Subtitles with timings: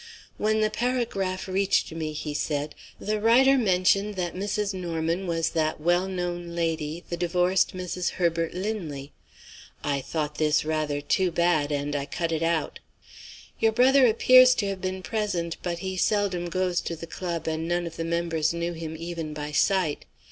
[0.39, 4.73] 'When the paragraph reached me,' he said, 'the writer mentioned that Mrs.
[4.73, 8.13] Norman was that well known lady, the divorced Mrs.
[8.17, 9.13] Herbert Linley.
[9.83, 12.79] I thought this rather too bad, and I cut it out.'
[13.59, 17.67] Your brother appears to have been present but he seldom goes to the club, and
[17.67, 20.05] none of the members knew him even by sight.